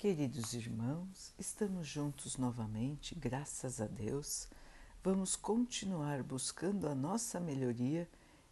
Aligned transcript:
Queridos 0.00 0.54
irmãos, 0.54 1.34
estamos 1.38 1.86
juntos 1.86 2.38
novamente, 2.38 3.14
graças 3.14 3.82
a 3.82 3.86
Deus. 3.86 4.48
Vamos 5.04 5.36
continuar 5.36 6.22
buscando 6.22 6.88
a 6.88 6.94
nossa 6.94 7.38
melhoria, 7.38 8.08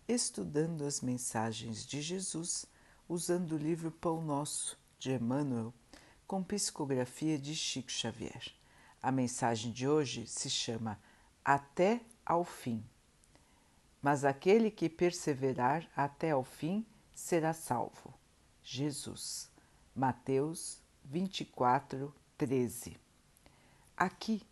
estudando 0.06 0.84
as 0.84 1.00
mensagens 1.00 1.86
de 1.86 2.02
Jesus, 2.02 2.66
usando 3.08 3.52
o 3.52 3.56
livro 3.56 3.90
Pão 3.90 4.20
Nosso 4.20 4.78
de 4.98 5.12
Emmanuel, 5.12 5.72
com 6.26 6.44
psicografia 6.44 7.38
de 7.38 7.56
Chico 7.56 7.90
Xavier. 7.90 8.52
A 9.02 9.10
mensagem 9.10 9.72
de 9.72 9.88
hoje 9.88 10.26
se 10.26 10.50
chama 10.50 11.00
Até 11.42 12.02
ao 12.26 12.44
fim. 12.44 12.84
Mas 14.02 14.22
aquele 14.22 14.70
que 14.70 14.90
perseverar 14.90 15.88
até 15.96 16.32
ao 16.32 16.44
fim 16.44 16.84
será 17.14 17.54
salvo. 17.54 18.12
Jesus. 18.62 19.50
Mateus 19.96 20.86
24, 21.10 22.14
13. 22.36 22.98
Aqui 23.96 24.42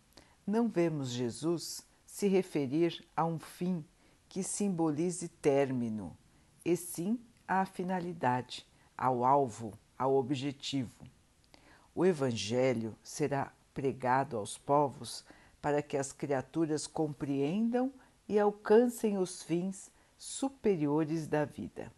não 0.45 0.67
vemos 0.67 1.09
Jesus 1.09 1.85
se 2.03 2.27
referir 2.27 3.05
a 3.15 3.23
um 3.25 3.37
fim 3.37 3.85
que 4.27 4.41
simbolize 4.41 5.27
término, 5.27 6.17
e 6.65 6.75
sim 6.75 7.19
à 7.47 7.63
finalidade, 7.63 8.65
ao 8.97 9.23
alvo, 9.23 9.77
ao 9.99 10.15
objetivo. 10.15 11.05
O 11.93 12.03
Evangelho 12.03 12.95
será 13.03 13.53
pregado 13.71 14.35
aos 14.35 14.57
povos 14.57 15.23
para 15.61 15.83
que 15.83 15.95
as 15.95 16.11
criaturas 16.11 16.87
compreendam 16.87 17.93
e 18.27 18.39
alcancem 18.39 19.19
os 19.19 19.43
fins 19.43 19.91
superiores 20.17 21.27
da 21.27 21.45
vida. 21.45 21.93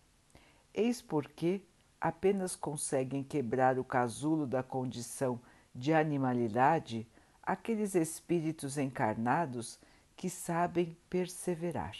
Eis 0.73 1.01
porque 1.01 1.61
apenas 1.99 2.55
conseguem 2.55 3.23
quebrar 3.23 3.77
o 3.77 3.83
casulo 3.83 4.47
da 4.47 4.63
condição 4.63 5.39
de 5.75 5.93
animalidade 5.93 7.07
aqueles 7.43 7.95
espíritos 7.95 8.77
encarnados 8.77 9.79
que 10.15 10.29
sabem 10.29 10.95
perseverar. 11.09 11.95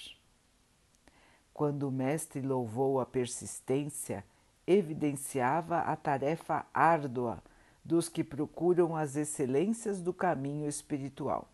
Quando 1.54 1.88
o 1.88 1.92
Mestre 1.92 2.42
louvou 2.42 3.00
a 3.00 3.06
persistência, 3.06 4.24
evidenciava 4.66 5.80
a 5.80 5.96
tarefa 5.96 6.66
árdua 6.74 7.44
dos 7.84 8.08
que 8.08 8.24
procuram 8.24 8.96
as 8.96 9.16
excelências 9.16 10.02
do 10.02 10.14
caminho 10.14 10.70
espiritual. 10.70 11.50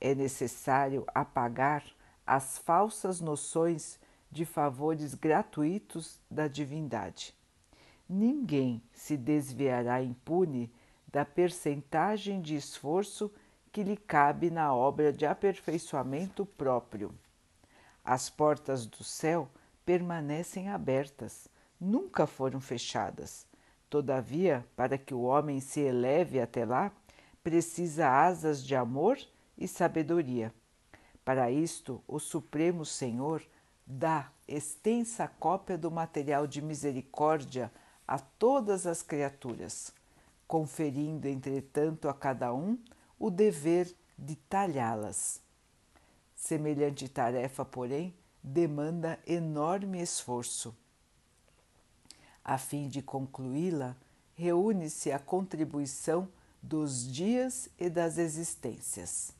É 0.00 0.14
necessário 0.14 1.04
apagar 1.14 1.84
as 2.26 2.58
falsas 2.58 3.20
noções 3.20 3.98
de 4.30 4.44
favores 4.44 5.14
gratuitos 5.14 6.20
da 6.30 6.46
divindade 6.46 7.34
ninguém 8.10 8.82
se 8.92 9.16
desviará 9.16 10.02
impune 10.02 10.68
da 11.06 11.24
percentagem 11.24 12.40
de 12.40 12.56
esforço 12.56 13.32
que 13.70 13.84
lhe 13.84 13.96
cabe 13.96 14.50
na 14.50 14.74
obra 14.74 15.12
de 15.12 15.24
aperfeiçoamento 15.24 16.44
próprio. 16.44 17.14
As 18.04 18.28
portas 18.28 18.84
do 18.84 19.04
céu 19.04 19.48
permanecem 19.86 20.68
abertas, 20.68 21.48
nunca 21.80 22.26
foram 22.26 22.60
fechadas. 22.60 23.46
Todavia, 23.88 24.66
para 24.74 24.98
que 24.98 25.14
o 25.14 25.22
homem 25.22 25.60
se 25.60 25.80
eleve 25.80 26.40
até 26.40 26.64
lá, 26.64 26.92
precisa 27.44 28.08
asas 28.08 28.64
de 28.64 28.74
amor 28.74 29.18
e 29.56 29.68
sabedoria. 29.68 30.52
Para 31.24 31.48
isto, 31.50 32.02
o 32.08 32.18
Supremo 32.18 32.84
Senhor 32.84 33.40
dá 33.86 34.32
extensa 34.48 35.28
cópia 35.28 35.78
do 35.78 35.90
material 35.90 36.46
de 36.46 36.60
misericórdia 36.60 37.70
a 38.10 38.18
todas 38.18 38.88
as 38.88 39.02
criaturas, 39.02 39.92
conferindo, 40.48 41.28
entretanto, 41.28 42.08
a 42.08 42.12
cada 42.12 42.52
um 42.52 42.76
o 43.16 43.30
dever 43.30 43.94
de 44.18 44.34
talhá-las. 44.34 45.40
Semelhante 46.34 47.08
tarefa, 47.08 47.64
porém, 47.64 48.12
demanda 48.42 49.16
enorme 49.24 50.02
esforço. 50.02 50.76
A 52.44 52.58
fim 52.58 52.88
de 52.88 53.00
concluí-la, 53.00 53.96
reúne-se 54.34 55.12
a 55.12 55.18
contribuição 55.20 56.28
dos 56.60 57.06
dias 57.06 57.68
e 57.78 57.88
das 57.88 58.18
existências. 58.18 59.30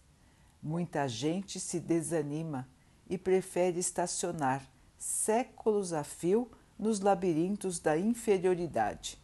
Muita 0.62 1.08
gente 1.08 1.58
se 1.58 1.81
desanima 1.81 2.69
e 3.08 3.19
prefere 3.19 3.81
estacionar 3.81 4.64
séculos 4.97 5.92
a 5.92 6.04
fio 6.04 6.48
nos 6.80 7.00
labirintos 7.00 7.78
da 7.78 7.98
inferioridade. 7.98 9.20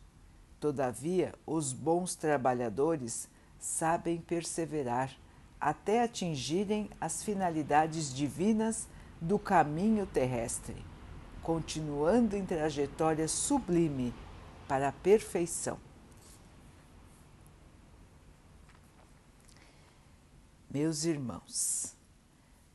Todavia, 0.61 1.35
os 1.47 1.73
bons 1.73 2.15
trabalhadores 2.15 3.29
sabem 3.59 4.21
perseverar 4.21 5.11
até 5.59 6.03
atingirem 6.03 6.91
as 7.01 7.23
finalidades 7.23 8.15
divinas 8.15 8.87
do 9.19 9.39
caminho 9.39 10.07
terrestre, 10.07 10.77
continuando 11.43 12.37
em 12.37 12.45
trajetória 12.45 13.27
sublime 13.27 14.13
para 14.69 14.89
a 14.89 14.93
perfeição. 14.93 15.79
Meus 20.71 21.05
irmãos, 21.05 21.97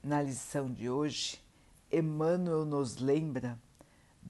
na 0.03 0.23
lição 0.23 0.73
de 0.73 0.89
hoje, 0.89 1.39
Emmanuel 1.91 2.65
nos 2.65 2.97
lembra 2.97 3.59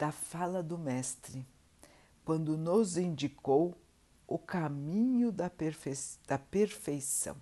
da 0.02 0.12
fala 0.12 0.64
do 0.64 0.80
Mestre, 0.80 1.46
quando 2.26 2.58
nos 2.58 2.98
indicou 2.98 3.78
o 4.26 4.40
caminho 4.40 5.32
da, 5.32 5.48
perfe 5.48 5.94
da 6.26 6.40
perfeição, 6.40 7.38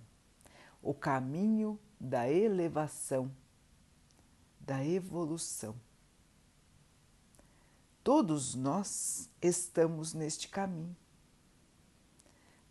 o 0.82 0.92
caminho 0.92 1.80
da 1.98 2.30
elevação, 2.30 3.34
da 4.60 4.84
evolução. 4.84 5.74
Todos 8.04 8.54
nós 8.54 9.30
estamos 9.40 10.12
neste 10.12 10.46
caminho, 10.46 10.94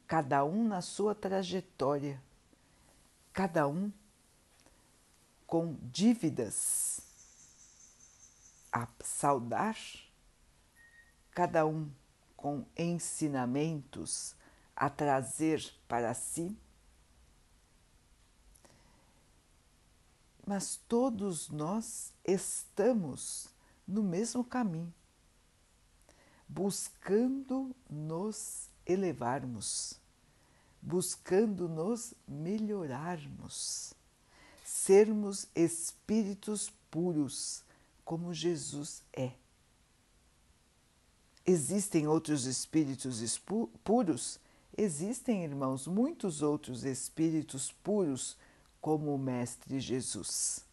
cada 0.05 0.45
um 0.45 0.67
na 0.67 0.83
sua 0.83 1.16
trajetória, 1.16 2.22
cada 3.33 3.67
um 3.67 3.91
com 5.47 5.75
dívidas 5.81 7.09
a 8.72 8.88
saudar, 9.03 9.78
cada 11.31 11.66
um 11.66 11.90
com 12.35 12.66
ensinamentos 12.78 14.35
a 14.75 14.90
trazer 14.90 15.74
para 15.88 16.13
si, 16.13 16.57
mas 20.46 20.79
todos 20.88 21.50
nós 21.50 22.12
estamos 22.25 23.50
no 23.88 24.02
mesmo 24.02 24.44
caminho, 24.44 24.94
buscando 26.47 27.75
nos 27.90 28.69
elevarmos, 28.85 30.00
buscando 30.81 31.68
nos 31.69 32.13
melhorarmos, 32.28 33.94
sermos 34.63 35.47
espíritos 35.53 36.72
puros 36.90 37.63
como 38.09 38.34
Jesus 38.34 39.03
é. 39.14 39.34
Existem 41.46 42.08
outros 42.08 42.46
espíritos 42.46 43.40
puros? 43.84 44.40
Existem, 44.75 45.44
irmãos, 45.44 45.86
muitos 45.86 46.42
outros 46.42 46.84
espíritos 46.84 47.72
puros 47.72 48.36
como 48.81 49.14
o 49.14 49.20
Mestre 49.20 49.80
Jesus. 49.80 50.66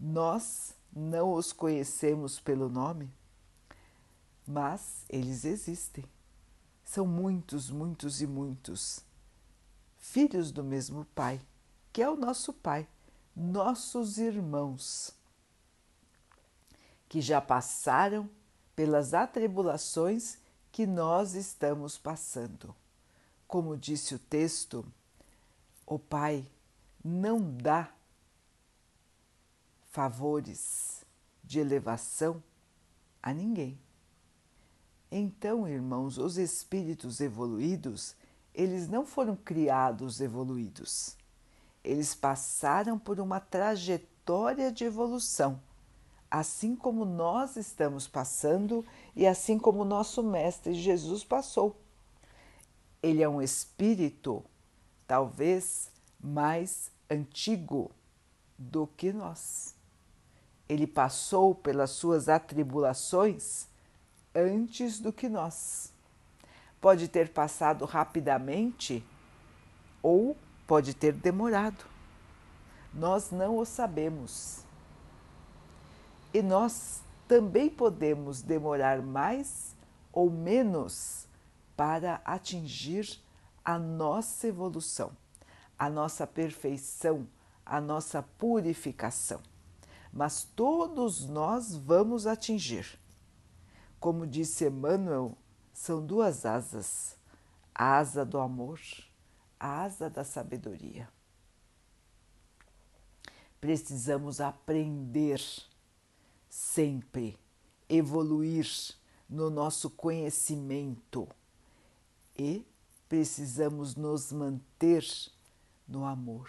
Nós 0.00 0.74
não 0.90 1.34
os 1.34 1.52
conhecemos 1.52 2.40
pelo 2.40 2.70
nome, 2.70 3.12
mas 4.46 5.04
eles 5.06 5.44
existem. 5.44 6.06
São 6.82 7.06
muitos, 7.06 7.68
muitos 7.68 8.22
e 8.22 8.26
muitos. 8.26 9.04
Filhos 9.98 10.50
do 10.50 10.64
mesmo 10.64 11.04
Pai, 11.14 11.42
que 11.92 12.00
é 12.00 12.08
o 12.08 12.16
nosso 12.16 12.54
Pai, 12.54 12.88
nossos 13.36 14.16
irmãos 14.16 15.19
que 17.10 17.20
já 17.20 17.40
passaram 17.40 18.30
pelas 18.76 19.14
atribulações 19.14 20.38
que 20.70 20.86
nós 20.86 21.34
estamos 21.34 21.98
passando. 21.98 22.72
Como 23.48 23.76
disse 23.76 24.14
o 24.14 24.18
texto, 24.18 24.86
o 25.84 25.98
Pai 25.98 26.46
não 27.04 27.42
dá 27.42 27.92
favores 29.90 31.04
de 31.42 31.58
elevação 31.58 32.40
a 33.20 33.34
ninguém. 33.34 33.76
Então, 35.10 35.66
irmãos, 35.66 36.16
os 36.16 36.38
espíritos 36.38 37.20
evoluídos, 37.20 38.14
eles 38.54 38.86
não 38.86 39.04
foram 39.04 39.34
criados 39.34 40.20
evoluídos. 40.20 41.16
Eles 41.82 42.14
passaram 42.14 42.96
por 42.96 43.18
uma 43.18 43.40
trajetória 43.40 44.70
de 44.70 44.84
evolução 44.84 45.60
assim 46.30 46.76
como 46.76 47.04
nós 47.04 47.56
estamos 47.56 48.06
passando 48.06 48.86
e 49.16 49.26
assim 49.26 49.58
como 49.58 49.84
nosso 49.84 50.22
Mestre 50.22 50.74
Jesus 50.74 51.24
passou. 51.24 51.76
Ele 53.02 53.22
é 53.22 53.28
um 53.28 53.42
espírito, 53.42 54.44
talvez 55.06 55.90
mais 56.20 56.92
antigo 57.10 57.90
do 58.56 58.86
que 58.86 59.12
nós. 59.12 59.74
Ele 60.68 60.86
passou 60.86 61.54
pelas 61.54 61.90
suas 61.90 62.28
atribulações 62.28 63.66
antes 64.34 65.00
do 65.00 65.12
que 65.12 65.28
nós. 65.28 65.92
Pode 66.80 67.08
ter 67.08 67.30
passado 67.30 67.84
rapidamente 67.84 69.04
ou 70.02 70.36
pode 70.66 70.94
ter 70.94 71.12
demorado. 71.12 71.84
Nós 72.94 73.30
não 73.30 73.58
o 73.58 73.64
sabemos. 73.64 74.64
E 76.32 76.42
nós 76.42 77.02
também 77.26 77.68
podemos 77.68 78.42
demorar 78.42 79.02
mais 79.02 79.74
ou 80.12 80.30
menos 80.30 81.26
para 81.76 82.20
atingir 82.24 83.20
a 83.64 83.78
nossa 83.78 84.46
evolução, 84.46 85.16
a 85.78 85.88
nossa 85.88 86.26
perfeição, 86.26 87.26
a 87.64 87.80
nossa 87.80 88.22
purificação. 88.22 89.40
Mas 90.12 90.44
todos 90.44 91.26
nós 91.28 91.74
vamos 91.74 92.26
atingir. 92.26 92.98
Como 93.98 94.26
disse 94.26 94.66
Emmanuel, 94.66 95.36
são 95.72 96.04
duas 96.04 96.44
asas: 96.44 97.16
a 97.74 97.98
asa 97.98 98.24
do 98.24 98.38
amor, 98.38 98.80
a 99.58 99.82
asa 99.82 100.10
da 100.10 100.24
sabedoria. 100.24 101.08
Precisamos 103.60 104.40
aprender 104.40 105.40
sempre, 106.74 107.36
evoluir 107.88 108.66
no 109.28 109.50
nosso 109.50 109.90
conhecimento 109.90 111.28
e 112.38 112.64
precisamos 113.08 113.96
nos 113.96 114.32
manter 114.32 115.04
no 115.86 116.04
amor, 116.04 116.48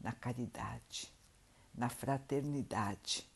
na 0.00 0.12
caridade, 0.12 1.12
na 1.74 1.90
fraternidade. 1.90 3.28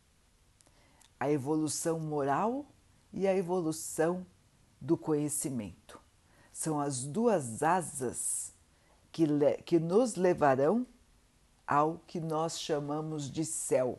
A 1.20 1.30
evolução 1.30 2.00
moral 2.00 2.64
e 3.12 3.28
a 3.28 3.36
evolução 3.36 4.26
do 4.80 4.96
conhecimento 4.96 6.00
são 6.52 6.80
as 6.80 7.04
duas 7.04 7.62
asas 7.62 8.54
que, 9.10 9.26
que 9.66 9.78
nos 9.78 10.14
levarão 10.14 10.86
ao 11.66 11.98
que 12.06 12.18
nós 12.18 12.58
chamamos 12.58 13.30
de 13.30 13.44
céu. 13.44 13.98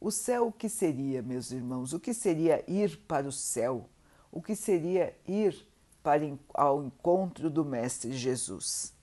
O 0.00 0.10
céu, 0.10 0.46
o 0.46 0.52
que 0.52 0.68
seria, 0.68 1.20
meus 1.20 1.50
irmãos? 1.50 1.92
O 1.92 2.00
que 2.00 2.14
seria 2.14 2.64
ir 2.66 2.96
para 3.06 3.28
o 3.28 3.32
céu? 3.32 3.86
O 4.32 4.40
que 4.40 4.56
seria 4.56 5.14
ir 5.28 5.68
para, 6.02 6.22
ao 6.54 6.82
encontro 6.82 7.50
do 7.50 7.62
Mestre 7.66 8.12
Jesus? 8.14 8.94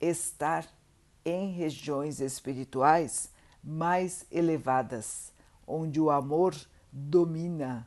Estar 0.00 0.66
em 1.22 1.52
regiões 1.52 2.20
espirituais 2.20 3.28
mais 3.62 4.24
elevadas, 4.30 5.32
onde 5.66 6.00
o 6.00 6.10
amor 6.10 6.56
domina 6.90 7.86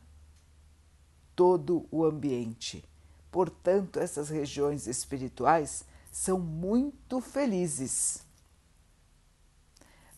todo 1.34 1.84
o 1.90 2.04
ambiente. 2.04 2.84
Portanto, 3.32 3.98
essas 3.98 4.28
regiões 4.28 4.86
espirituais 4.86 5.84
são 6.12 6.38
muito 6.38 7.20
felizes. 7.20 8.24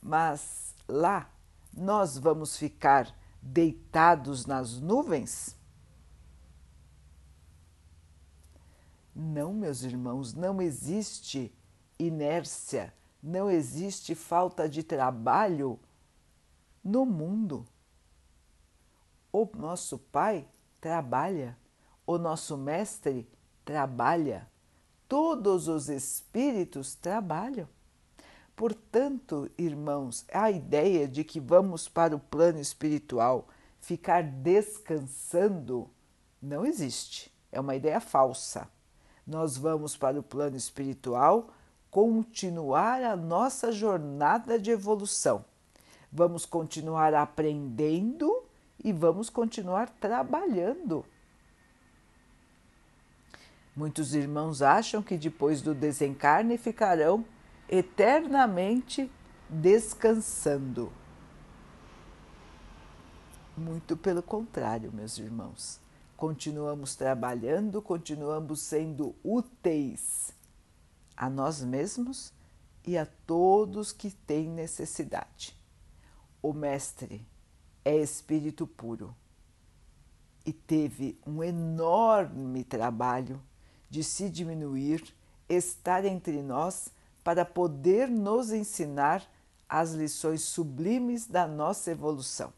Mas 0.02 0.74
lá 0.86 1.30
nós 1.76 2.16
vamos 2.18 2.56
ficar 2.56 3.14
deitados 3.42 4.46
nas 4.46 4.80
nuvens? 4.80 5.56
Não, 9.14 9.52
meus 9.52 9.82
irmãos, 9.82 10.34
não 10.34 10.60
existe 10.60 11.54
inércia, 11.98 12.92
não 13.22 13.50
existe 13.50 14.14
falta 14.14 14.68
de 14.68 14.82
trabalho 14.82 15.78
no 16.82 17.06
mundo. 17.06 17.66
O 19.32 19.48
nosso 19.56 19.98
Pai 19.98 20.48
trabalha, 20.80 21.56
o 22.06 22.18
nosso 22.18 22.56
Mestre 22.56 23.28
trabalha, 23.64 24.50
todos 25.08 25.68
os 25.68 25.88
espíritos 25.88 26.94
trabalham. 26.94 27.68
Portanto, 28.56 29.50
irmãos, 29.58 30.24
a 30.32 30.50
ideia 30.50 31.08
de 31.08 31.24
que 31.24 31.40
vamos 31.40 31.88
para 31.88 32.14
o 32.14 32.20
plano 32.20 32.60
espiritual 32.60 33.48
ficar 33.80 34.22
descansando 34.22 35.90
não 36.40 36.64
existe. 36.64 37.32
É 37.50 37.60
uma 37.60 37.74
ideia 37.74 38.00
falsa. 38.00 38.68
Nós 39.26 39.56
vamos 39.56 39.96
para 39.96 40.18
o 40.18 40.22
plano 40.22 40.56
espiritual 40.56 41.50
continuar 41.90 43.02
a 43.02 43.16
nossa 43.16 43.72
jornada 43.72 44.58
de 44.58 44.70
evolução. 44.70 45.44
Vamos 46.12 46.46
continuar 46.46 47.12
aprendendo 47.14 48.44
e 48.82 48.92
vamos 48.92 49.28
continuar 49.30 49.88
trabalhando. 49.88 51.04
Muitos 53.74 54.14
irmãos 54.14 54.62
acham 54.62 55.02
que 55.02 55.16
depois 55.16 55.60
do 55.60 55.74
desencarne 55.74 56.56
ficarão 56.56 57.24
eternamente 57.68 59.10
descansando. 59.48 60.92
Muito 63.56 63.96
pelo 63.96 64.22
contrário, 64.22 64.92
meus 64.92 65.18
irmãos. 65.18 65.80
Continuamos 66.16 66.94
trabalhando, 66.94 67.80
continuamos 67.82 68.60
sendo 68.60 69.14
úteis 69.22 70.32
a 71.16 71.28
nós 71.28 71.62
mesmos 71.62 72.32
e 72.86 72.98
a 72.98 73.06
todos 73.26 73.92
que 73.92 74.10
têm 74.10 74.48
necessidade. 74.48 75.56
O 76.42 76.52
Mestre 76.52 77.26
é 77.84 77.96
espírito 77.96 78.66
puro 78.66 79.14
e 80.44 80.52
teve 80.52 81.18
um 81.26 81.42
enorme 81.42 82.64
trabalho 82.64 83.40
de 83.88 84.04
se 84.04 84.28
diminuir, 84.28 85.14
estar 85.48 86.04
entre 86.04 86.42
nós 86.42 86.90
para 87.24 87.44
poder 87.44 88.08
nos 88.08 88.52
ensinar 88.52 89.26
as 89.66 89.92
lições 89.92 90.42
sublimes 90.42 91.26
da 91.26 91.48
nossa 91.48 91.90
evolução. 91.90 92.52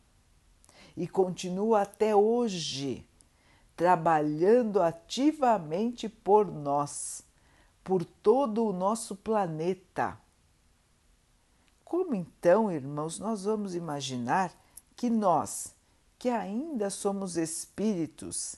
E 0.97 1.07
continua 1.07 1.83
até 1.83 2.17
hoje 2.17 3.07
trabalhando 3.77 4.83
ativamente 4.83 6.09
por 6.09 6.51
nós, 6.51 7.23
por 7.85 8.05
todo 8.05 8.65
o 8.65 8.73
nosso 8.73 9.15
planeta. 9.15 10.19
Como 11.85 12.15
então, 12.15 12.73
irmãos, 12.73 13.21
nós 13.21 13.45
vamos 13.45 13.75
imaginar 13.75 14.53
que 14.97 15.09
nós, 15.09 15.75
que 16.19 16.29
ainda 16.29 16.91
somos 16.91 17.37
espíritos, 17.37 18.57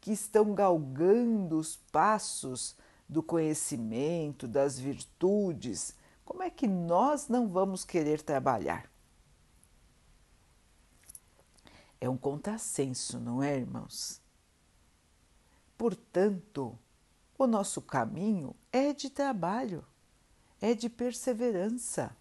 que 0.00 0.12
estão 0.12 0.54
galgando 0.54 1.58
os 1.58 1.76
passos 1.92 2.76
do 3.10 3.22
conhecimento, 3.22 4.46
das 4.46 4.78
virtudes, 4.78 5.94
como 6.24 6.42
é 6.42 6.50
que 6.50 6.68
nós 6.68 7.28
não 7.28 7.48
vamos 7.48 7.84
querer 7.84 8.22
trabalhar? 8.22 8.90
É 12.00 12.08
um 12.08 12.16
contrassenso, 12.16 13.18
não 13.18 13.42
é, 13.42 13.56
irmãos? 13.56 14.22
Portanto, 15.76 16.78
o 17.36 17.46
nosso 17.46 17.82
caminho 17.82 18.54
é 18.72 18.92
de 18.92 19.10
trabalho, 19.10 19.84
é 20.60 20.74
de 20.74 20.88
perseverança 20.88 22.16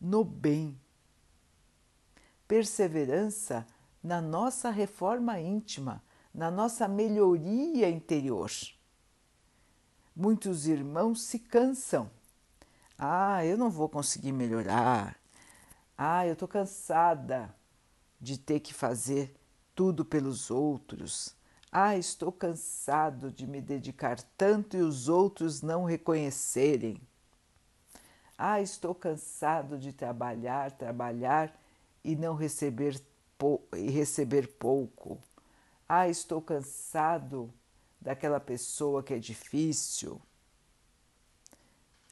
no 0.00 0.24
bem 0.24 0.78
perseverança 2.46 3.66
na 4.02 4.20
nossa 4.20 4.70
reforma 4.70 5.40
íntima, 5.40 6.02
na 6.32 6.50
nossa 6.50 6.86
melhoria 6.86 7.88
interior. 7.88 8.50
Muitos 10.18 10.66
irmãos 10.66 11.20
se 11.20 11.38
cansam. 11.38 12.10
Ah, 12.98 13.44
eu 13.44 13.58
não 13.58 13.68
vou 13.68 13.86
conseguir 13.86 14.32
melhorar. 14.32 15.14
Ah, 15.98 16.26
eu 16.26 16.32
estou 16.32 16.48
cansada 16.48 17.54
de 18.18 18.38
ter 18.38 18.60
que 18.60 18.72
fazer 18.72 19.36
tudo 19.74 20.06
pelos 20.06 20.50
outros. 20.50 21.36
Ah, 21.70 21.98
estou 21.98 22.32
cansado 22.32 23.30
de 23.30 23.46
me 23.46 23.60
dedicar 23.60 24.18
tanto 24.38 24.74
e 24.74 24.80
os 24.80 25.06
outros 25.06 25.60
não 25.60 25.84
reconhecerem. 25.84 26.98
Ah, 28.38 28.62
estou 28.62 28.94
cansado 28.94 29.78
de 29.78 29.92
trabalhar, 29.92 30.70
trabalhar 30.70 31.54
e 32.02 32.16
não 32.16 32.34
receber, 32.34 32.98
e 33.76 33.90
receber 33.90 34.46
pouco. 34.46 35.18
Ah, 35.86 36.08
estou 36.08 36.40
cansado 36.40 37.52
daquela 38.06 38.38
pessoa 38.38 39.02
que 39.02 39.12
é 39.12 39.18
difícil. 39.18 40.22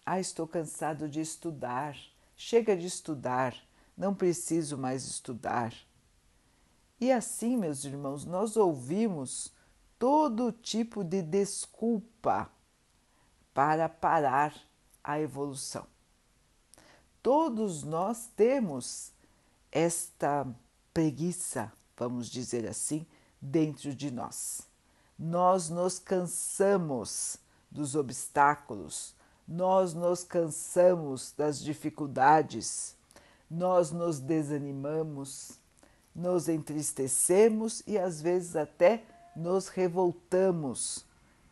Ah, 0.05 0.19
estou 0.19 0.45
cansado 0.45 1.09
de 1.09 1.21
estudar. 1.21 1.97
Chega 2.37 2.77
de 2.77 2.85
estudar, 2.85 3.57
não 3.97 4.13
preciso 4.13 4.77
mais 4.77 5.05
estudar. 5.05 5.73
E 7.01 7.13
assim, 7.13 7.57
meus 7.57 7.85
irmãos, 7.85 8.25
nós 8.25 8.57
ouvimos 8.57 9.53
todo 9.97 10.51
tipo 10.51 11.05
de 11.05 11.23
desculpa 11.23 12.51
para 13.55 13.89
parar 13.89 14.53
a 15.03 15.21
evolução. 15.21 15.87
Todos 17.23 17.85
nós 17.85 18.27
temos 18.35 19.13
esta 19.71 20.45
preguiça, 20.93 21.73
vamos 21.97 22.29
dizer 22.29 22.67
assim, 22.67 23.07
dentro 23.41 23.95
de 23.95 24.11
nós. 24.11 24.74
Nós 25.19 25.71
nos 25.71 25.99
cansamos 25.99 27.37
dos 27.71 27.95
obstáculos, 27.95 29.15
nós 29.47 29.95
nos 29.95 30.25
cansamos 30.25 31.33
das 31.37 31.61
dificuldades, 31.61 32.97
nós 33.51 33.93
nos 33.93 34.19
desanimamos, 34.19 35.59
nos 36.15 36.49
entristecemos 36.49 37.83
e 37.87 37.99
às 37.99 38.21
vezes 38.21 38.57
até 38.57 39.05
nos 39.37 39.69
revoltamos 39.69 41.05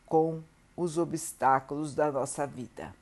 com 0.07 0.42
os 0.76 0.99
obstáculos 0.99 1.95
da 1.95 2.11
nossa 2.11 2.47
vida. 2.47 2.95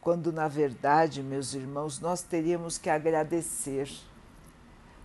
Quando, 0.00 0.32
na 0.32 0.48
verdade, 0.48 1.22
meus 1.22 1.54
irmãos, 1.54 2.00
nós 2.00 2.22
teríamos 2.22 2.76
que 2.76 2.90
agradecer 2.90 3.88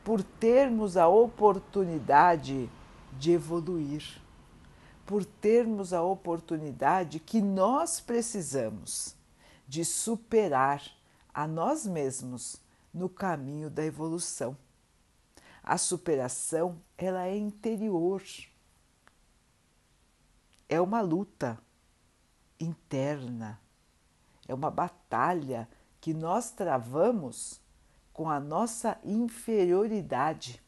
por 0.03 0.23
termos 0.23 0.97
a 0.97 1.07
oportunidade 1.07 2.69
de 3.17 3.31
evoluir, 3.31 4.21
por 5.05 5.23
termos 5.23 5.93
a 5.93 6.01
oportunidade 6.01 7.19
que 7.19 7.41
nós 7.41 7.99
precisamos 7.99 9.15
de 9.67 9.83
superar 9.83 10.83
a 11.33 11.47
nós 11.47 11.85
mesmos 11.85 12.61
no 12.93 13.07
caminho 13.07 13.69
da 13.69 13.83
evolução. 13.85 14.57
A 15.63 15.77
superação, 15.77 16.81
ela 16.97 17.25
é 17.25 17.37
interior. 17.37 18.23
É 20.69 20.79
uma 20.79 21.01
luta 21.01 21.59
interna. 22.59 23.59
É 24.47 24.53
uma 24.53 24.71
batalha 24.71 25.69
que 25.99 26.13
nós 26.13 26.51
travamos 26.51 27.61
com 28.13 28.29
a 28.29 28.39
nossa 28.39 28.97
inferioridade. 29.03 30.61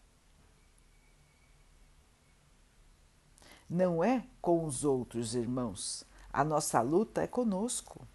Não 3.69 4.03
é 4.03 4.25
com 4.41 4.65
os 4.65 4.83
outros 4.83 5.35
irmãos, 5.35 6.03
a 6.33 6.43
nossa 6.43 6.81
luta 6.81 7.21
é 7.21 7.27
conosco. 7.27 8.07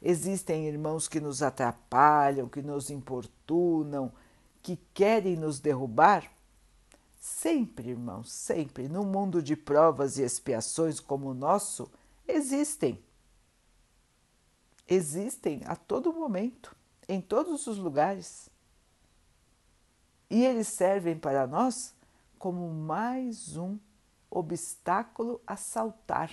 Existem 0.00 0.66
irmãos 0.66 1.06
que 1.06 1.20
nos 1.20 1.42
atrapalham, 1.42 2.48
que 2.48 2.60
nos 2.60 2.90
importunam, 2.90 4.12
que 4.60 4.76
querem 4.92 5.36
nos 5.36 5.60
derrubar? 5.60 6.28
Sempre, 7.20 7.90
irmãos, 7.90 8.32
sempre, 8.32 8.88
num 8.88 9.04
mundo 9.04 9.40
de 9.40 9.54
provas 9.54 10.18
e 10.18 10.22
expiações 10.22 10.98
como 10.98 11.30
o 11.30 11.34
nosso, 11.34 11.88
existem. 12.26 13.00
Existem 14.88 15.62
a 15.66 15.76
todo 15.76 16.12
momento, 16.12 16.74
em 17.08 17.20
todos 17.20 17.68
os 17.68 17.78
lugares. 17.78 18.50
E 20.28 20.44
eles 20.44 20.66
servem 20.66 21.16
para 21.16 21.46
nós 21.46 21.94
como 22.38 22.68
mais 22.68 23.56
um 23.56 23.78
obstáculo 24.34 25.42
a 25.46 25.56
saltar. 25.56 26.32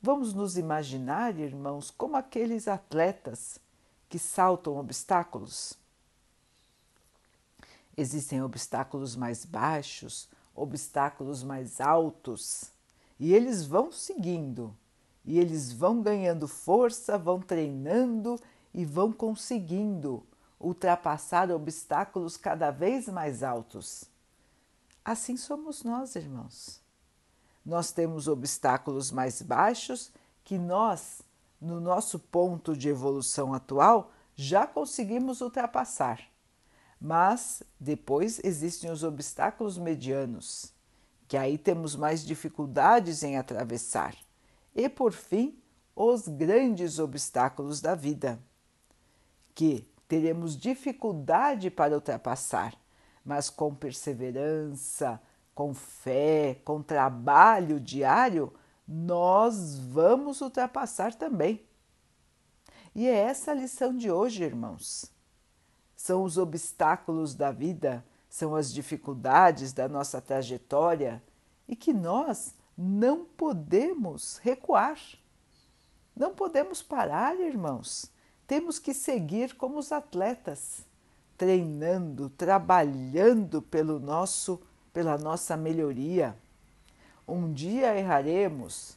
Vamos 0.00 0.32
nos 0.32 0.56
imaginar, 0.56 1.38
irmãos, 1.38 1.90
como 1.90 2.16
aqueles 2.16 2.66
atletas 2.66 3.58
que 4.08 4.18
saltam 4.18 4.78
obstáculos. 4.78 5.74
Existem 7.94 8.42
obstáculos 8.42 9.14
mais 9.14 9.44
baixos, 9.44 10.28
obstáculos 10.54 11.42
mais 11.42 11.78
altos, 11.78 12.72
e 13.20 13.34
eles 13.34 13.66
vão 13.66 13.92
seguindo, 13.92 14.74
e 15.26 15.38
eles 15.38 15.72
vão 15.72 16.00
ganhando 16.00 16.48
força, 16.48 17.18
vão 17.18 17.38
treinando 17.40 18.40
e 18.72 18.84
vão 18.84 19.12
conseguindo 19.12 20.26
ultrapassar 20.58 21.50
obstáculos 21.50 22.38
cada 22.38 22.70
vez 22.70 23.08
mais 23.08 23.42
altos. 23.42 24.13
Assim 25.04 25.36
somos 25.36 25.82
nós, 25.82 26.16
irmãos. 26.16 26.80
Nós 27.64 27.92
temos 27.92 28.28
obstáculos 28.28 29.10
mais 29.10 29.42
baixos 29.42 30.12
que 30.42 30.58
nós, 30.58 31.22
no 31.60 31.80
nosso 31.80 32.18
ponto 32.18 32.76
de 32.76 32.88
evolução 32.88 33.52
atual, 33.52 34.12
já 34.34 34.66
conseguimos 34.66 35.40
ultrapassar 35.40 36.20
mas 37.04 37.62
depois 37.78 38.40
existem 38.42 38.90
os 38.90 39.04
obstáculos 39.04 39.76
medianos, 39.76 40.72
que 41.28 41.36
aí 41.36 41.58
temos 41.58 41.94
mais 41.94 42.24
dificuldades 42.24 43.22
em 43.22 43.36
atravessar. 43.36 44.16
E 44.74 44.88
por 44.88 45.12
fim, 45.12 45.58
os 45.94 46.26
grandes 46.26 46.98
obstáculos 46.98 47.82
da 47.82 47.94
vida, 47.94 48.40
que 49.54 49.86
teremos 50.08 50.56
dificuldade 50.56 51.70
para 51.70 51.94
ultrapassar, 51.94 52.74
mas 53.24 53.48
com 53.48 53.74
perseverança, 53.74 55.20
com 55.54 55.72
fé, 55.72 56.60
com 56.64 56.82
trabalho 56.82 57.80
diário, 57.80 58.52
nós 58.86 59.76
vamos 59.76 60.40
ultrapassar 60.40 61.14
também. 61.14 61.64
E 62.94 63.06
é 63.06 63.14
essa 63.14 63.52
a 63.52 63.54
lição 63.54 63.96
de 63.96 64.10
hoje, 64.10 64.44
irmãos 64.44 65.14
são 66.04 66.22
os 66.22 66.36
obstáculos 66.36 67.34
da 67.34 67.50
vida, 67.50 68.04
são 68.28 68.54
as 68.54 68.70
dificuldades 68.70 69.72
da 69.72 69.88
nossa 69.88 70.20
trajetória 70.20 71.22
e 71.66 71.74
que 71.74 71.94
nós 71.94 72.54
não 72.76 73.24
podemos 73.24 74.36
recuar. 74.42 74.98
Não 76.14 76.34
podemos 76.34 76.82
parar, 76.82 77.40
irmãos. 77.40 78.10
Temos 78.46 78.78
que 78.78 78.92
seguir 78.92 79.54
como 79.54 79.78
os 79.78 79.92
atletas, 79.92 80.84
treinando, 81.36 82.30
trabalhando 82.30 83.60
pelo 83.60 83.98
nosso, 83.98 84.60
pela 84.92 85.18
nossa 85.18 85.56
melhoria. 85.56 86.36
Um 87.26 87.52
dia 87.52 87.96
erraremos, 87.96 88.96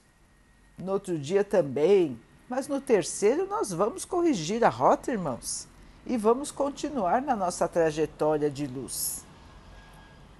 no 0.77 0.91
outro 0.91 1.17
dia 1.17 1.43
também, 1.43 2.19
mas 2.49 2.67
no 2.67 2.79
terceiro 2.79 3.47
nós 3.47 3.71
vamos 3.71 4.05
corrigir 4.05 4.63
a 4.63 4.69
rota, 4.69 5.11
irmãos 5.11 5.67
e 6.09 6.15
vamos 6.15 6.51
continuar 6.51 7.21
na 7.21 7.35
nossa 7.35 7.67
trajetória 7.67 8.49
de 8.49 8.65
luz. 8.65 9.25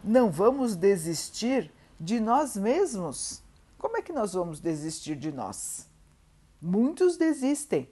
Não 0.02 0.32
vamos 0.32 0.78
desistir 0.78 1.70
de 2.00 2.22
nós 2.22 2.56
mesmos. 2.56 3.44
Como 3.78 3.98
é 3.98 4.02
que 4.02 4.14
nós 4.14 4.34
vamos 4.34 4.62
desistir 4.62 5.18
de 5.18 5.30
nós? 5.30 5.90
Muitos 6.62 7.18
desistem. 7.18 7.90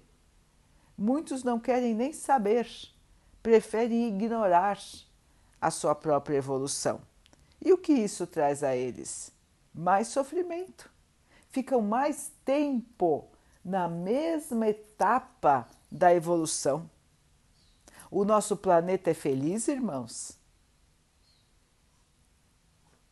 Muitos 0.97 1.43
não 1.43 1.59
querem 1.59 1.93
nem 1.93 2.13
saber, 2.13 2.65
preferem 3.45 4.07
ignorar 4.07 4.79
a 5.61 5.69
sua 5.69 5.93
própria 5.93 6.37
evolução. 6.37 6.99
E 7.63 7.71
o 7.71 7.77
que 7.77 7.93
isso 7.93 8.25
traz 8.25 8.63
a 8.63 8.75
eles? 8.75 9.31
Mais 9.71 10.07
sofrimento. 10.07 10.89
Ficam 11.51 11.79
mais 11.79 12.31
tempo 12.43 13.29
na 13.63 13.87
mesma 13.87 14.67
etapa 14.67 15.67
da 15.91 16.11
evolução. 16.11 16.89
O 18.09 18.25
nosso 18.25 18.57
planeta 18.57 19.11
é 19.11 19.13
feliz, 19.13 19.67
irmãos? 19.67 20.39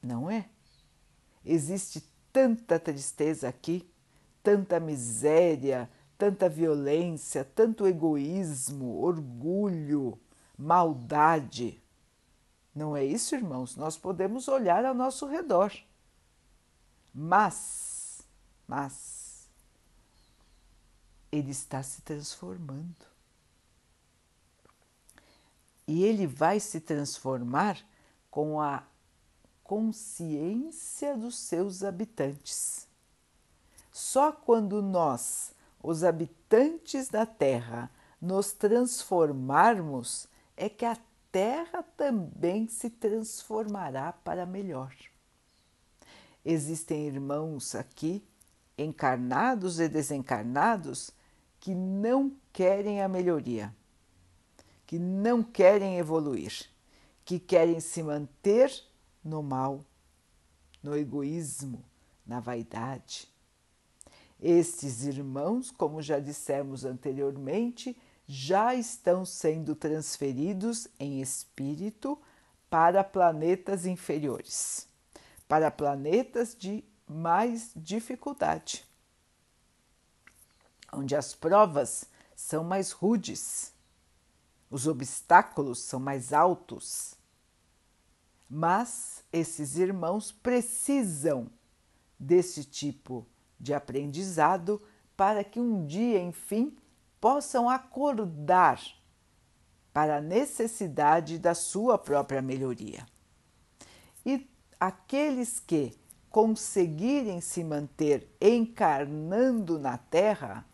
Não 0.02 0.32
é? 0.32 0.50
Existe 1.46 2.04
tanta 2.32 2.80
tristeza 2.80 3.48
aqui, 3.48 3.88
tanta 4.42 4.80
miséria, 4.80 5.88
tanta 6.18 6.50
violência, 6.50 7.44
tanto 7.44 7.86
egoísmo, 7.86 9.00
orgulho, 9.00 10.20
maldade. 10.58 11.82
Não 12.74 12.96
é 12.96 13.04
isso, 13.04 13.36
irmãos? 13.36 13.76
Nós 13.76 13.98
podemos 13.98 14.48
olhar 14.48 14.86
ao 14.86 14.94
nosso 14.94 15.28
redor. 15.28 15.72
Mas, 17.14 18.22
mas, 18.68 19.48
ele 21.32 21.52
está 21.52 21.84
se 21.84 22.02
transformando 22.02 23.14
e 25.88 26.04
ele 26.04 26.26
vai 26.26 26.60
se 26.60 26.80
transformar 26.80 27.78
com 28.32 28.60
a 28.60 28.84
consciência 29.64 31.16
dos 31.18 31.38
seus 31.38 31.84
habitantes. 31.84 32.88
Só 33.92 34.32
quando 34.32 34.82
nós, 34.82 35.54
os 35.82 36.04
habitantes 36.04 37.10
da 37.10 37.26
Terra, 37.26 37.92
nos 38.20 38.54
transformarmos 38.54 40.28
é 40.56 40.70
que 40.70 40.86
a 40.86 40.98
Terra 41.32 41.84
também 41.98 42.68
se 42.68 42.90
transformará 42.90 44.14
para 44.14 44.46
melhor. 44.46 44.96
Existem 46.46 47.08
irmãos 47.08 47.74
aqui, 47.74 48.24
encarnados 48.78 49.80
e 49.80 49.88
desencarnados, 49.88 51.12
que 51.60 51.74
não 51.74 52.36
querem 52.52 53.02
a 53.02 53.08
melhoria 53.08 53.74
que 54.94 55.00
não 55.00 55.42
querem 55.42 55.98
evoluir, 55.98 56.70
que 57.26 57.40
querem 57.40 57.80
se 57.80 58.04
manter 58.04 58.72
no 59.24 59.42
mal, 59.42 59.84
no 60.84 60.96
egoísmo, 60.96 61.84
na 62.24 62.40
vaidade. 62.40 63.28
Estes 64.40 65.04
irmãos, 65.04 65.72
como 65.72 66.00
já 66.00 66.20
dissemos 66.20 66.86
anteriormente, 66.86 67.98
já 68.28 68.74
estão 68.74 69.26
sendo 69.26 69.76
transferidos 69.76 70.88
em 71.00 71.22
espírito 71.22 72.20
para 72.70 73.04
planetas 73.04 73.86
inferiores, 73.86 74.88
para 75.48 75.70
planetas 75.70 76.56
de 76.56 76.84
mais 77.08 77.72
dificuldade, 77.76 78.86
onde 80.92 81.16
as 81.16 81.36
provas 81.36 82.06
são 82.36 82.64
mais 82.64 82.92
rudes, 82.92 83.74
os 84.70 84.88
obstáculos 84.88 85.80
são 85.80 86.00
mais 86.00 86.34
altos. 86.34 87.16
Mas 88.50 89.24
esses 89.32 89.78
irmãos 89.78 90.32
precisam 90.32 91.50
desse 92.18 92.64
tipo 92.64 93.26
de 93.60 93.74
aprendizado 93.74 94.82
para 95.16 95.44
que 95.44 95.60
um 95.60 95.86
dia, 95.86 96.20
enfim, 96.20 96.76
possam 97.24 97.70
acordar 97.70 98.82
para 99.94 100.18
a 100.18 100.22
necessidade 100.22 101.40
da 101.40 101.56
sua 101.56 101.98
própria 101.98 102.42
melhoria. 102.42 103.06
E 104.26 104.46
aqueles 104.78 105.58
que 105.58 105.98
conseguirem 106.30 107.40
se 107.40 107.64
manter 107.64 108.28
encarnando 108.42 109.80
na 109.80 109.98
Terra 109.98 110.66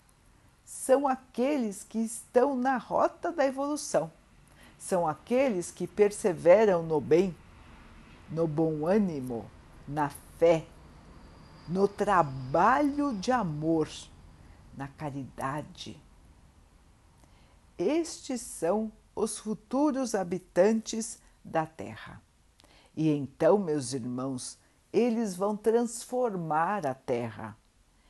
são 0.66 1.08
aqueles 1.08 1.84
que 1.84 2.00
estão 2.00 2.58
na 2.58 2.78
rota 2.78 3.32
da 3.32 3.46
evolução, 3.46 4.12
são 4.76 5.08
aqueles 5.08 5.70
que 5.70 5.86
perseveram 5.86 6.82
no 6.82 7.00
bem, 7.00 7.36
no 8.28 8.48
bom 8.48 8.88
ânimo, 8.88 9.46
na 9.88 10.10
fé, 10.40 10.66
no 11.68 11.88
trabalho 11.88 13.14
de 13.14 13.32
amor, 13.32 13.88
na 14.76 14.88
caridade. 14.88 16.09
Estes 17.80 18.42
são 18.42 18.92
os 19.16 19.40
futuros 19.40 20.14
habitantes 20.14 21.18
da 21.42 21.66
Terra. 21.66 22.22
E 22.94 23.10
então, 23.10 23.58
meus 23.58 23.94
irmãos, 23.94 24.60
eles 24.92 25.34
vão 25.34 25.56
transformar 25.56 26.86
a 26.86 26.94
Terra. 26.94 27.58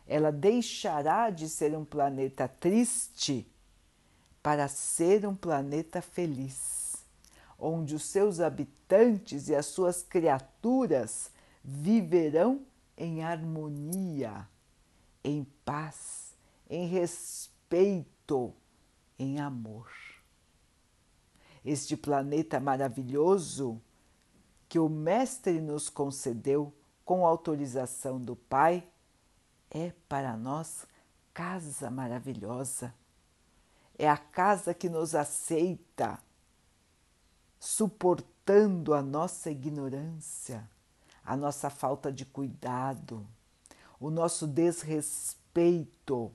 Ela 0.08 0.32
deixará 0.32 1.30
de 1.30 1.48
ser 1.48 1.78
um 1.78 1.86
planeta 1.86 2.48
triste 2.48 3.48
para 4.42 4.68
ser 4.68 5.28
um 5.28 5.36
planeta 5.36 6.02
feliz, 6.02 7.06
onde 7.60 7.94
os 7.94 8.06
seus 8.06 8.40
habitantes 8.40 9.50
e 9.50 9.56
as 9.56 9.68
suas 9.68 10.02
criaturas 10.02 11.30
viverão 11.64 12.66
em 12.98 13.24
harmonia, 13.24 14.48
em 15.24 15.46
paz, 15.64 16.36
em 16.68 16.88
respeito, 16.88 18.52
em 19.20 19.40
amor. 19.40 19.92
Este 21.64 21.96
planeta 21.96 22.60
maravilhoso 22.60 23.80
que 24.68 24.80
o 24.80 24.90
Mestre 24.90 25.62
nos 25.62 25.90
concedeu 25.90 26.74
com 27.06 27.26
autorização 27.26 28.20
do 28.20 28.36
Pai 28.36 28.88
é 29.70 29.92
para 30.08 30.36
nós 30.36 30.88
casa 31.34 31.92
maravilhosa. 31.92 32.96
É 33.98 34.10
a 34.10 34.18
casa 34.18 34.74
que 34.74 34.90
nos 34.90 35.14
aceita, 35.14 36.18
suportando 37.60 38.94
a 38.94 39.02
nossa 39.02 39.52
ignorância 39.52 40.68
a 41.30 41.38
nossa 41.38 41.70
falta 41.70 42.12
de 42.12 42.26
cuidado, 42.26 43.24
o 44.00 44.10
nosso 44.10 44.48
desrespeito 44.48 46.32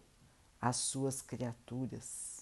às 0.60 0.76
suas 0.76 1.20
criaturas. 1.20 2.33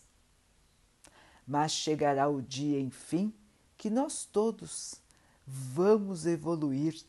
Mas 1.46 1.72
chegará 1.72 2.28
o 2.28 2.40
dia, 2.40 2.80
enfim, 2.80 3.32
que 3.76 3.90
nós 3.90 4.24
todos 4.24 5.00
vamos 5.46 6.26
evoluir 6.26 7.02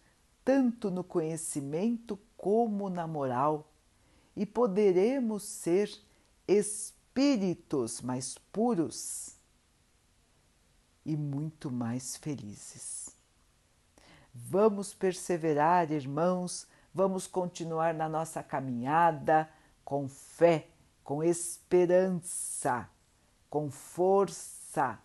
tanto 0.43 0.89
no 0.91 1.03
conhecimento 1.03 2.19
como 2.35 2.89
na 2.89 3.07
moral 3.07 3.71
e 4.35 4.45
poderemos 4.45 5.43
ser 5.43 5.89
espíritos 6.47 8.01
mais 8.01 8.37
puros 8.51 9.35
e 11.05 11.15
muito 11.15 11.71
mais 11.71 12.17
felizes. 12.17 13.15
Vamos 14.33 14.93
perseverar, 14.93 15.91
irmãos, 15.91 16.67
vamos 16.93 17.27
continuar 17.27 17.93
na 17.93 18.09
nossa 18.09 18.41
caminhada 18.41 19.49
com 19.85 20.09
fé, 20.09 20.67
com 21.03 21.23
esperança, 21.23 22.89
com 23.53 23.69
força. 23.69 24.97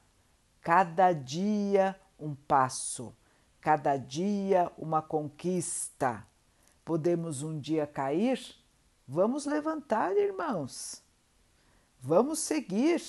Cada 0.62 1.12
dia 1.12 1.94
um 2.18 2.34
passo, 2.34 3.14
cada 3.60 3.98
dia 3.98 4.72
uma 4.78 5.02
conquista. 5.02 6.26
Podemos 6.82 7.42
um 7.42 7.60
dia 7.60 7.86
cair? 7.86 8.40
Vamos 9.06 9.44
levantar, 9.44 10.16
irmãos. 10.16 11.02
Vamos 12.00 12.38
seguir. 12.38 13.02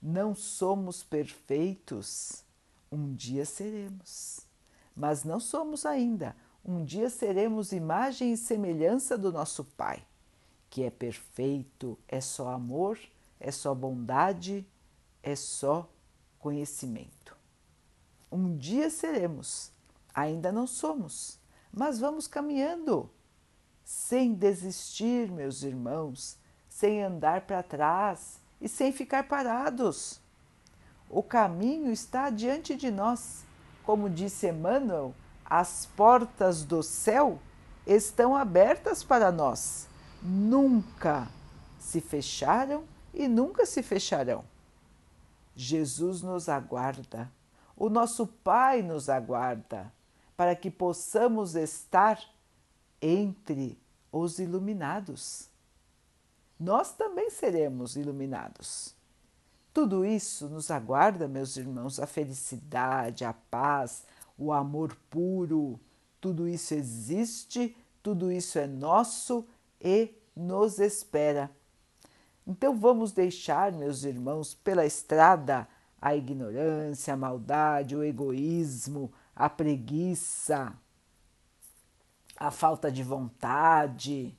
Não 0.00 0.34
somos 0.34 1.04
perfeitos. 1.04 2.42
Um 2.90 3.14
dia 3.14 3.44
seremos 3.44 4.46
mas 4.96 5.24
não 5.24 5.38
somos 5.38 5.84
ainda. 5.84 6.34
Um 6.64 6.82
dia 6.82 7.10
seremos 7.10 7.70
imagem 7.70 8.32
e 8.32 8.36
semelhança 8.36 9.18
do 9.18 9.30
nosso 9.30 9.62
Pai, 9.62 10.02
que 10.70 10.82
é 10.82 10.90
perfeito, 10.90 11.98
é 12.08 12.18
só 12.18 12.48
amor, 12.48 12.98
é 13.38 13.50
só 13.50 13.74
bondade, 13.74 14.66
é 15.22 15.34
só 15.34 15.88
conhecimento. 16.38 17.36
Um 18.30 18.56
dia 18.56 18.90
seremos, 18.90 19.72
ainda 20.14 20.50
não 20.50 20.66
somos, 20.66 21.38
mas 21.72 21.98
vamos 21.98 22.26
caminhando, 22.26 23.10
sem 23.84 24.34
desistir, 24.34 25.30
meus 25.30 25.62
irmãos, 25.62 26.38
sem 26.68 27.02
andar 27.02 27.42
para 27.42 27.62
trás 27.62 28.40
e 28.60 28.68
sem 28.68 28.92
ficar 28.92 29.28
parados. 29.28 30.20
O 31.08 31.22
caminho 31.22 31.92
está 31.92 32.30
diante 32.30 32.74
de 32.74 32.90
nós 32.90 33.46
como 33.86 34.10
disse 34.10 34.48
Emmanuel, 34.48 35.14
as 35.44 35.86
portas 35.96 36.64
do 36.64 36.82
céu 36.82 37.38
estão 37.86 38.34
abertas 38.34 39.04
para 39.04 39.30
nós. 39.30 39.86
Nunca 40.20 41.28
se 41.78 42.00
fecharam 42.00 42.82
e 43.16 43.26
nunca 43.26 43.64
se 43.64 43.82
fecharão. 43.82 44.44
Jesus 45.56 46.20
nos 46.20 46.50
aguarda, 46.50 47.32
o 47.74 47.88
nosso 47.88 48.26
Pai 48.26 48.82
nos 48.82 49.08
aguarda, 49.08 49.90
para 50.36 50.54
que 50.54 50.70
possamos 50.70 51.54
estar 51.54 52.20
entre 53.00 53.78
os 54.12 54.38
iluminados. 54.38 55.48
Nós 56.60 56.92
também 56.92 57.30
seremos 57.30 57.96
iluminados. 57.96 58.94
Tudo 59.72 60.04
isso 60.04 60.48
nos 60.48 60.70
aguarda, 60.70 61.26
meus 61.26 61.56
irmãos, 61.56 61.98
a 61.98 62.06
felicidade, 62.06 63.24
a 63.24 63.32
paz, 63.32 64.04
o 64.38 64.52
amor 64.52 64.96
puro. 65.08 65.80
Tudo 66.20 66.46
isso 66.46 66.74
existe, 66.74 67.74
tudo 68.02 68.30
isso 68.30 68.58
é 68.58 68.66
nosso 68.66 69.46
e 69.80 70.14
nos 70.34 70.78
espera. 70.78 71.50
Então 72.46 72.76
vamos 72.76 73.12
deixar, 73.12 73.72
meus 73.72 74.04
irmãos, 74.04 74.54
pela 74.54 74.86
estrada 74.86 75.66
a 76.00 76.14
ignorância, 76.14 77.14
a 77.14 77.16
maldade, 77.16 77.96
o 77.96 78.04
egoísmo, 78.04 79.12
a 79.34 79.48
preguiça, 79.48 80.72
a 82.36 82.50
falta 82.50 82.92
de 82.92 83.02
vontade. 83.02 84.38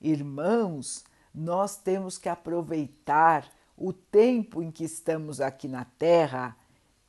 Irmãos, 0.00 1.04
nós 1.32 1.76
temos 1.76 2.18
que 2.18 2.28
aproveitar 2.28 3.48
o 3.76 3.92
tempo 3.92 4.62
em 4.62 4.70
que 4.70 4.84
estamos 4.84 5.40
aqui 5.40 5.68
na 5.68 5.84
Terra 5.84 6.56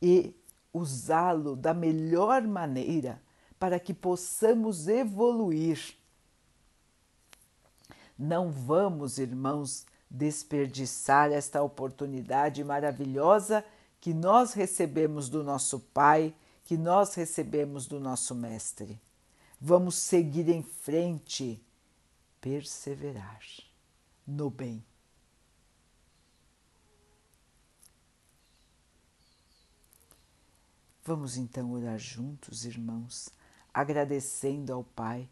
e 0.01 0.35
usá-lo 0.73 1.55
da 1.55 1.73
melhor 1.73 2.43
maneira 2.43 3.21
para 3.59 3.79
que 3.79 3.93
possamos 3.93 4.87
evoluir. 4.87 5.95
Não 8.17 8.51
vamos, 8.51 9.17
irmãos, 9.17 9.85
desperdiçar 10.11 11.31
esta 11.31 11.63
oportunidade 11.63 12.61
maravilhosa 12.65 13.63
que 14.01 14.13
nós 14.13 14.53
recebemos 14.53 15.29
do 15.29 15.41
nosso 15.41 15.79
Pai, 15.79 16.35
que 16.65 16.77
nós 16.77 17.13
recebemos 17.15 17.87
do 17.87 17.97
nosso 17.97 18.35
Mestre. 18.35 18.99
Vamos 19.59 19.95
seguir 19.95 20.49
em 20.49 20.61
frente, 20.61 21.63
perseverar 22.41 23.39
no 24.27 24.49
bem. 24.49 24.83
Vamos 31.03 31.37
então 31.37 31.71
orar 31.71 31.97
juntos, 31.97 32.65
irmãos, 32.65 33.29
agradecendo 33.73 34.73
ao 34.73 34.83
Pai 34.83 35.27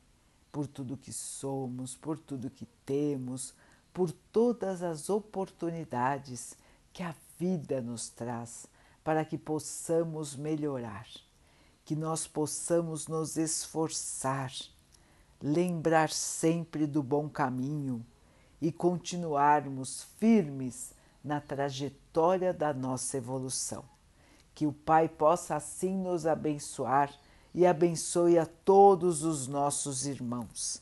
por 0.51 0.67
tudo 0.67 0.97
que 0.97 1.11
somos, 1.11 1.95
por 1.95 2.17
tudo 2.17 2.49
que 2.49 2.65
temos, 2.85 3.53
por 3.99 4.13
todas 4.31 4.81
as 4.81 5.09
oportunidades 5.09 6.55
que 6.93 7.03
a 7.03 7.13
vida 7.37 7.81
nos 7.81 8.07
traz 8.07 8.65
para 9.03 9.25
que 9.25 9.37
possamos 9.37 10.37
melhorar, 10.37 11.05
que 11.83 11.97
nós 11.97 12.25
possamos 12.25 13.09
nos 13.09 13.35
esforçar, 13.35 14.53
lembrar 15.43 16.11
sempre 16.11 16.87
do 16.87 17.03
bom 17.03 17.27
caminho 17.27 18.01
e 18.61 18.71
continuarmos 18.71 20.03
firmes 20.17 20.93
na 21.21 21.41
trajetória 21.41 22.53
da 22.53 22.73
nossa 22.73 23.17
evolução. 23.17 23.83
Que 24.55 24.65
o 24.65 24.71
Pai 24.71 25.09
possa 25.09 25.57
assim 25.57 25.97
nos 25.97 26.25
abençoar 26.25 27.13
e 27.53 27.65
abençoe 27.65 28.39
a 28.39 28.45
todos 28.45 29.23
os 29.23 29.45
nossos 29.45 30.05
irmãos. 30.05 30.81